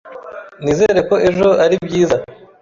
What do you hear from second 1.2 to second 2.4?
ejo ari byiza.